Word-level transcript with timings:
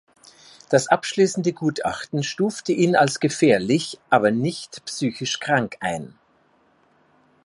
Das 0.69 0.87
abschließende 0.87 1.53
Gutachten 1.53 2.23
stufte 2.23 2.71
ihn 2.71 2.95
als 2.95 3.19
„gefährlich“, 3.19 3.99
aber 4.09 4.31
nicht 4.31 4.83
psychisch 4.85 5.39
krank 5.39 5.77
ein. 5.79 6.17